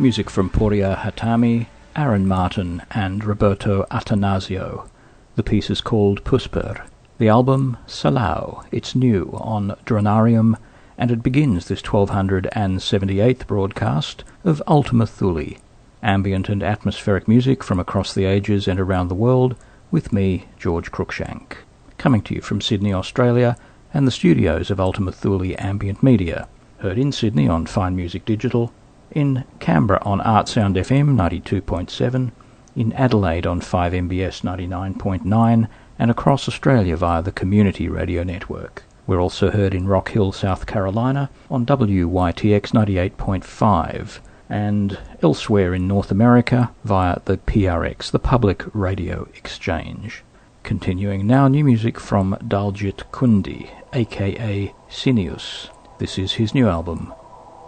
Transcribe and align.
Music 0.00 0.30
from 0.30 0.48
Porya 0.48 0.94
Hatami, 0.98 1.66
Aaron 1.96 2.24
Martin, 2.24 2.82
and 2.92 3.24
Roberto 3.24 3.84
Attanasio. 3.90 4.88
The 5.34 5.42
piece 5.42 5.70
is 5.70 5.80
called 5.80 6.22
Pusper. 6.22 6.84
The 7.18 7.28
album, 7.28 7.76
Salau. 7.88 8.64
It's 8.70 8.94
new 8.94 9.28
on 9.34 9.76
Dronarium, 9.84 10.54
and 10.96 11.10
it 11.10 11.24
begins 11.24 11.66
this 11.66 11.82
1278th 11.82 13.48
broadcast 13.48 14.22
of 14.44 14.62
Ultima 14.68 15.04
Thule, 15.04 15.56
ambient 16.00 16.48
and 16.48 16.62
atmospheric 16.62 17.26
music 17.26 17.64
from 17.64 17.80
across 17.80 18.14
the 18.14 18.24
ages 18.24 18.68
and 18.68 18.78
around 18.78 19.08
the 19.08 19.16
world, 19.16 19.56
with 19.90 20.12
me, 20.12 20.44
George 20.56 20.92
Cruikshank, 20.92 21.56
coming 21.96 22.22
to 22.22 22.36
you 22.36 22.40
from 22.40 22.60
Sydney, 22.60 22.94
Australia, 22.94 23.56
and 23.92 24.06
the 24.06 24.12
studios 24.12 24.70
of 24.70 24.78
Ultima 24.78 25.10
Thule 25.10 25.56
Ambient 25.58 26.04
Media, 26.04 26.46
heard 26.78 26.98
in 26.98 27.10
Sydney 27.10 27.48
on 27.48 27.66
Fine 27.66 27.96
Music 27.96 28.24
Digital, 28.24 28.72
in 29.10 29.44
Canberra 29.60 30.02
on 30.04 30.20
Artsound 30.20 30.76
FM 30.76 31.14
92.7, 31.16 32.30
in 32.76 32.92
Adelaide 32.92 33.46
on 33.46 33.60
5MBS 33.60 34.42
99.9, 34.42 35.68
and 35.98 36.10
across 36.10 36.48
Australia 36.48 36.96
via 36.96 37.22
the 37.22 37.32
Community 37.32 37.88
Radio 37.88 38.22
Network. 38.22 38.84
We're 39.06 39.20
also 39.20 39.50
heard 39.50 39.74
in 39.74 39.88
Rock 39.88 40.10
Hill, 40.10 40.32
South 40.32 40.66
Carolina 40.66 41.30
on 41.50 41.64
WYTX 41.64 42.72
98.5 42.72 44.20
and 44.48 44.98
elsewhere 45.22 45.74
in 45.74 45.88
North 45.88 46.10
America 46.10 46.70
via 46.84 47.18
the 47.24 47.38
PRX, 47.38 48.10
the 48.10 48.18
Public 48.18 48.64
Radio 48.72 49.28
Exchange. 49.34 50.22
Continuing 50.62 51.26
now, 51.26 51.48
new 51.48 51.64
music 51.64 51.98
from 51.98 52.36
Daljit 52.46 53.04
Kundi, 53.10 53.70
aka 53.92 54.74
Cineus. 54.90 55.70
This 55.98 56.18
is 56.18 56.34
his 56.34 56.54
new 56.54 56.68
album, 56.68 57.12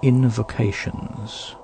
Invocations. 0.02 1.56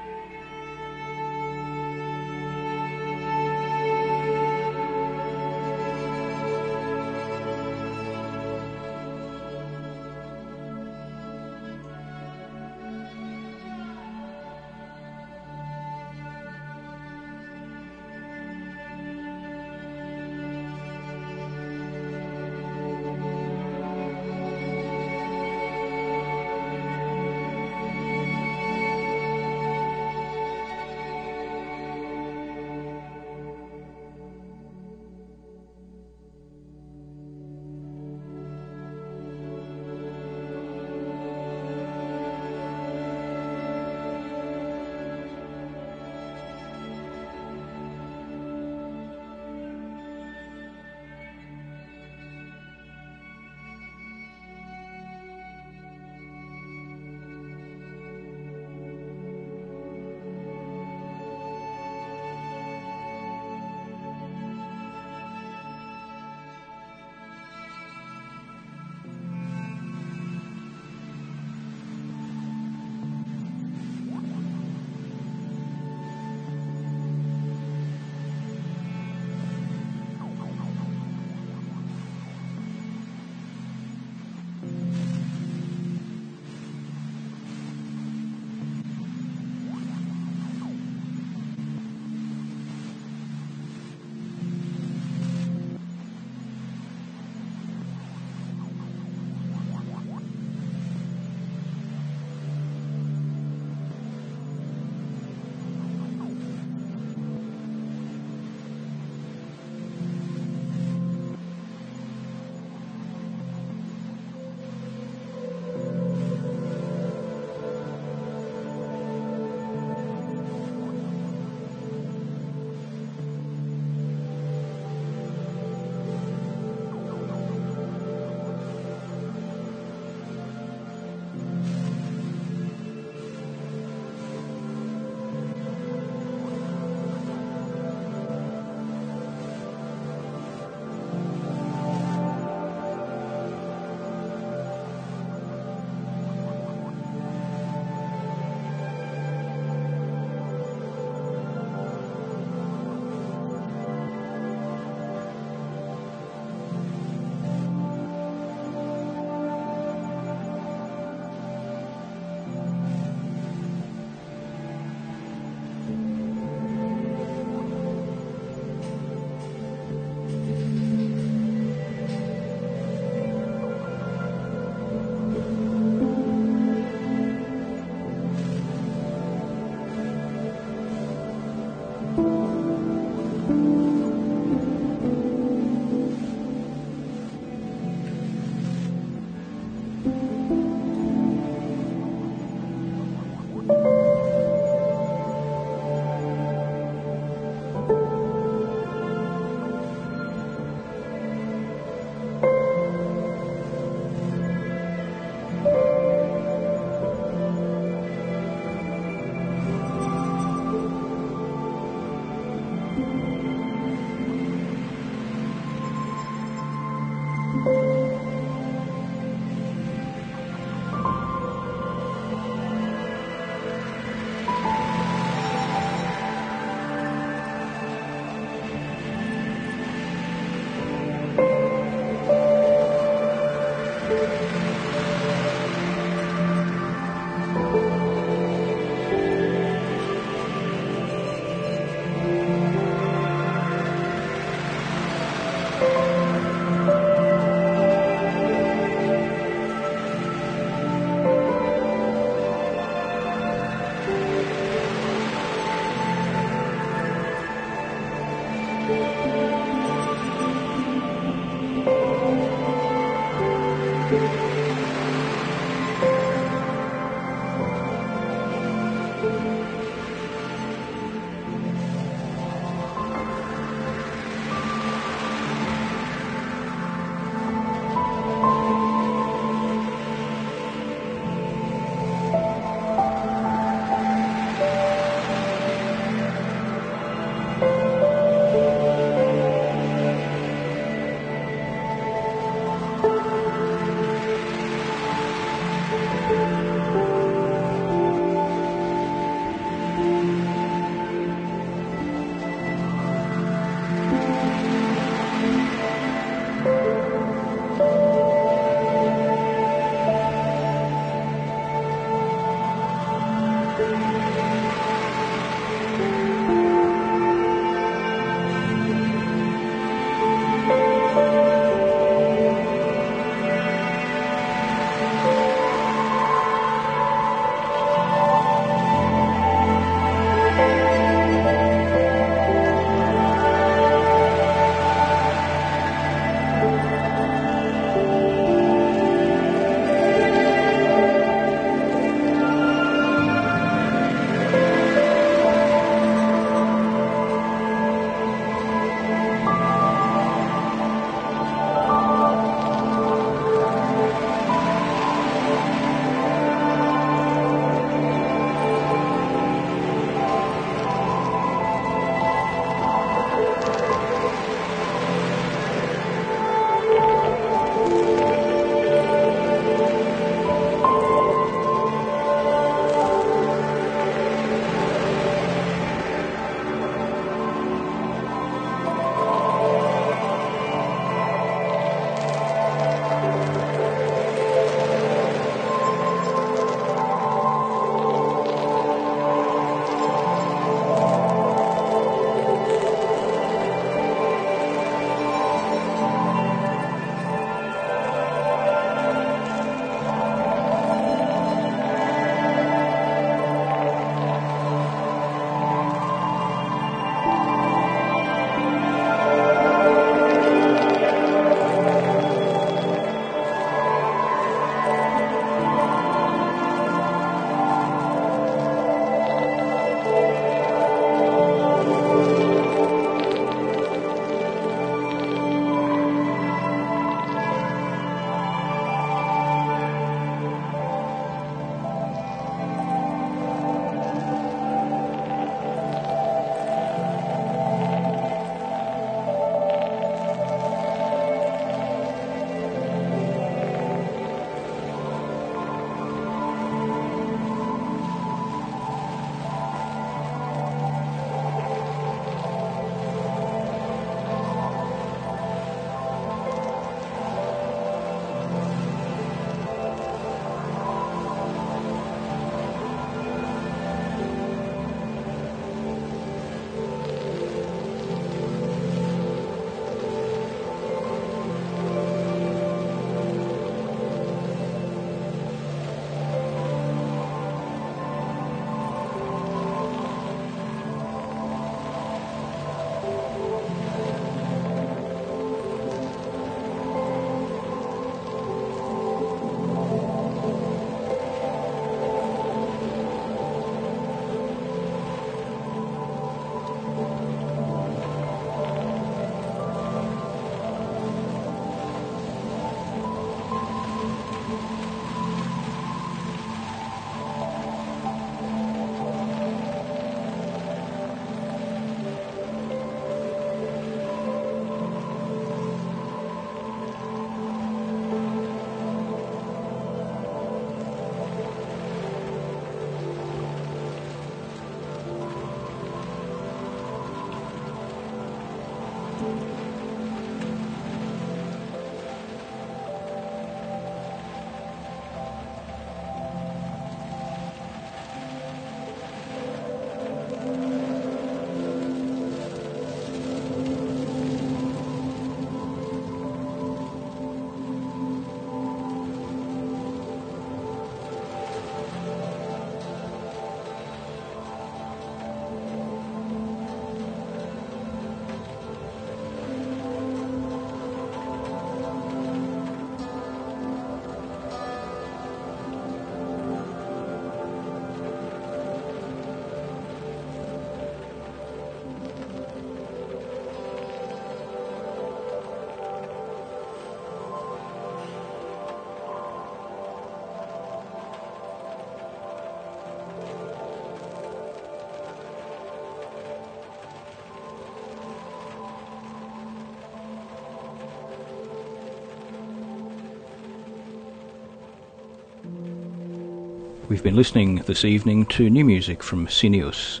We've 596.88 597.02
been 597.02 597.16
listening 597.16 597.56
this 597.66 597.84
evening 597.84 598.24
to 598.26 598.48
new 598.48 598.64
music 598.64 599.02
from 599.02 599.26
Cineus. 599.26 600.00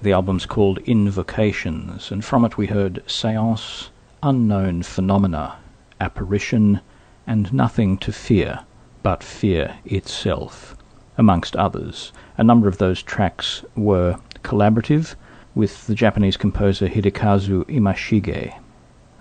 The 0.00 0.12
album's 0.12 0.46
called 0.46 0.78
Invocations, 0.86 2.10
and 2.10 2.24
from 2.24 2.42
it 2.46 2.56
we 2.56 2.68
heard 2.68 3.02
Seance, 3.06 3.90
Unknown 4.22 4.82
Phenomena, 4.82 5.58
Apparition, 6.00 6.80
and 7.26 7.52
Nothing 7.52 7.98
to 7.98 8.12
Fear 8.12 8.60
but 9.02 9.22
Fear 9.22 9.76
itself, 9.84 10.74
amongst 11.18 11.54
others. 11.54 12.12
A 12.38 12.44
number 12.44 12.66
of 12.66 12.78
those 12.78 13.02
tracks 13.02 13.62
were 13.76 14.18
collaborative 14.42 15.16
with 15.54 15.86
the 15.86 15.94
Japanese 15.94 16.38
composer 16.38 16.88
Hidekazu 16.88 17.64
Imashige. 17.64 18.58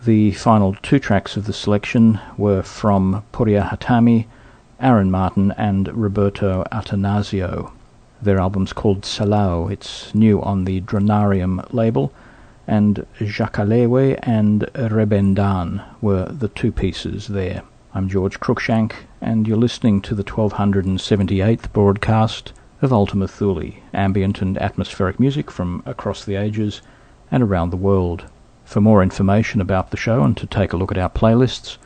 The 0.06 0.31
final 0.31 0.76
two 0.76 0.99
tracks 0.99 1.35
of 1.35 1.45
the 1.45 1.51
selection 1.51 2.22
were 2.38 2.64
from 2.64 3.26
Porya 3.34 3.69
Hatami, 3.69 4.27
Aaron 4.81 5.11
Martin, 5.11 5.51
and 5.57 5.89
Roberto 5.89 6.64
Attanasio. 6.72 7.72
Their 8.22 8.39
album's 8.39 8.72
called 8.72 9.01
Salao. 9.01 9.69
It's 9.69 10.15
new 10.15 10.41
on 10.41 10.64
the 10.64 10.80
Dronarium 10.80 11.68
label, 11.73 12.14
and 12.65 13.06
Jacalewe 13.19 14.18
and 14.23 14.61
Rebendan 14.73 15.84
were 15.99 16.27
the 16.27 16.47
two 16.47 16.72
pieces 16.72 17.27
there. 17.27 17.64
I'm 17.93 18.07
George 18.07 18.39
Cruikshank, 18.39 18.93
and 19.19 19.47
you're 19.47 19.57
listening 19.57 20.01
to 20.03 20.15
the 20.15 20.23
1278th 20.23 21.73
broadcast 21.73 22.53
of 22.81 22.93
Ultima 22.93 23.27
Thule, 23.27 23.73
ambient 23.93 24.41
and 24.41 24.57
atmospheric 24.60 25.19
music 25.19 25.51
from 25.51 25.84
across 25.85 26.23
the 26.23 26.35
ages 26.35 26.81
and 27.30 27.43
around 27.43 27.72
the 27.72 27.76
world. 27.76 28.26
For 28.64 28.80
more 28.80 29.03
information 29.03 29.60
about 29.60 29.91
the 29.91 29.97
show 29.97 30.23
and 30.23 30.38
to 30.38 30.45
take 30.45 30.72
a 30.72 30.77
look 30.77 30.91
at 30.91 30.97
our 30.97 31.10
playlists, 31.10 31.77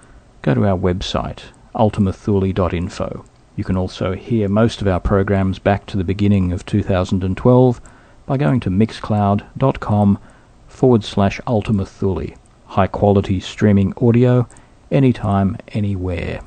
go 0.43 0.53
to 0.53 0.67
our 0.67 0.77
website, 0.77 1.45
ultimathule.info. 1.75 3.25
You 3.55 3.63
can 3.63 3.77
also 3.77 4.13
hear 4.13 4.49
most 4.49 4.81
of 4.81 4.87
our 4.87 4.99
programs 4.99 5.59
back 5.59 5.85
to 5.87 5.97
the 5.97 6.03
beginning 6.03 6.51
of 6.51 6.65
2012 6.65 7.81
by 8.25 8.37
going 8.37 8.59
to 8.61 8.69
mixcloud.com 8.69 10.19
forward 10.67 11.03
slash 11.03 11.39
Ultima 11.45 11.85
Thule. 11.85 12.33
High 12.65 12.87
quality 12.87 13.39
streaming 13.39 13.93
audio, 14.01 14.47
anytime, 14.91 15.57
anywhere. 15.69 16.41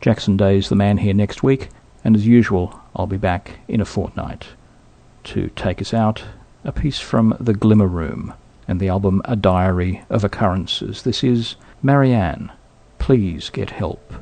Jackson 0.00 0.36
Day's 0.36 0.68
the 0.68 0.74
man 0.74 0.98
here 0.98 1.14
next 1.14 1.42
week, 1.42 1.68
and 2.02 2.16
as 2.16 2.26
usual, 2.26 2.80
I'll 2.96 3.06
be 3.06 3.16
back 3.16 3.58
in 3.68 3.80
a 3.80 3.84
fortnight. 3.84 4.48
To 5.24 5.48
take 5.54 5.80
us 5.80 5.94
out, 5.94 6.24
a 6.64 6.72
piece 6.72 6.98
from 6.98 7.36
The 7.38 7.54
Glimmer 7.54 7.86
Room 7.86 8.34
and 8.66 8.80
the 8.80 8.88
album 8.88 9.22
A 9.24 9.36
Diary 9.36 10.02
of 10.10 10.24
Occurrences. 10.24 11.02
This 11.02 11.22
is 11.22 11.56
Marianne. 11.82 12.50
Please 12.98 13.50
get 13.50 13.70
help. 13.70 14.12